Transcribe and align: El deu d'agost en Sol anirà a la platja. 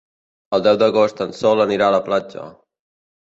El 0.57 0.63
deu 0.67 0.77
d'agost 0.83 1.19
en 1.27 1.35
Sol 1.41 1.63
anirà 1.67 1.89
a 1.91 1.95
la 1.99 2.01
platja. 2.09 2.47